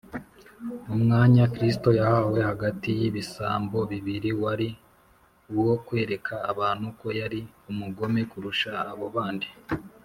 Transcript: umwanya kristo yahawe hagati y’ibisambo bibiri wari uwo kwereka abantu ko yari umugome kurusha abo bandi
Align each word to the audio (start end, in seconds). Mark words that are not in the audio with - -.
umwanya 0.95 1.43
kristo 1.53 1.89
yahawe 1.99 2.39
hagati 2.49 2.89
y’ibisambo 2.99 3.77
bibiri 3.91 4.29
wari 4.41 4.69
uwo 5.57 5.75
kwereka 5.85 6.33
abantu 6.51 6.87
ko 6.99 7.07
yari 7.19 7.39
umugome 7.71 8.21
kurusha 8.31 8.71
abo 8.91 9.07
bandi 9.15 9.49